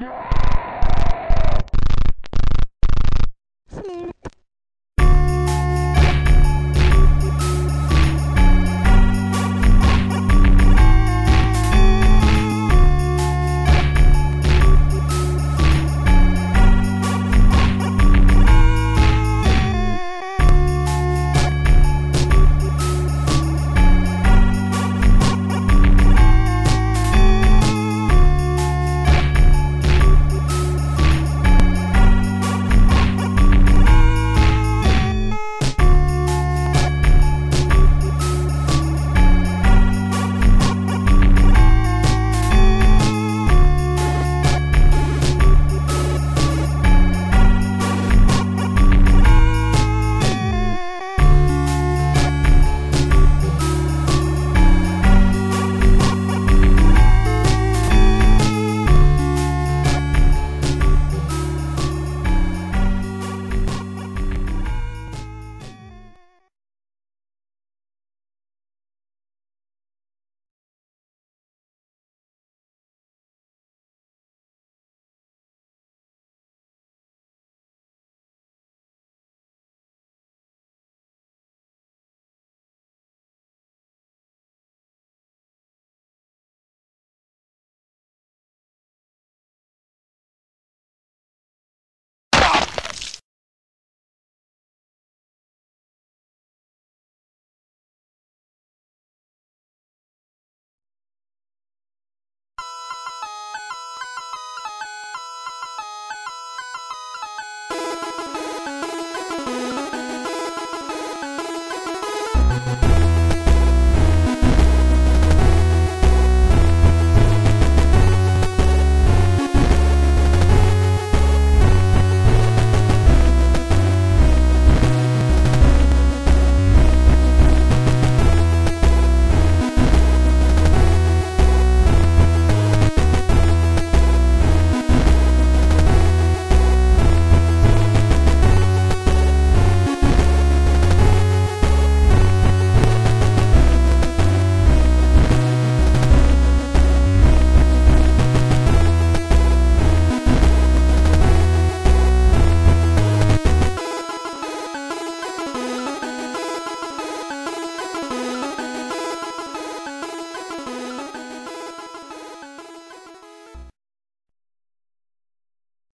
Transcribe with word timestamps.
Yeah. 0.00 0.47